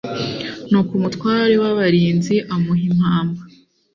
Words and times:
Nuko 0.69 0.91
umutware 0.99 1.53
w 1.61 1.65
abarinzi 1.71 2.35
amuha 2.53 2.83
impamba 2.89 3.41